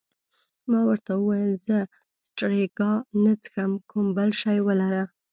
ما 0.69 0.79
ورته 0.89 1.11
وویل: 1.15 1.53
زه 1.67 1.77
سټریګا 2.27 2.91
نه 3.23 3.33
څښم، 3.41 3.71
کوم 3.89 4.05
بل 4.17 4.29
شی 4.41 4.57
ولره. 4.67 5.03